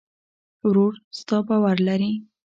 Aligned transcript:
ورور 0.67 0.93
ستا 1.19 1.37
باور 1.47 1.77
لري. 1.87 2.11